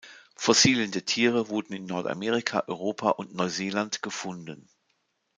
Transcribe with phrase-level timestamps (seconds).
[0.35, 4.67] Fossilien der Tiere wurden in Nordamerika, Europa und Neuseeland gefunden.